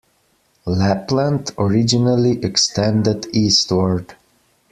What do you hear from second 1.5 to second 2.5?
originally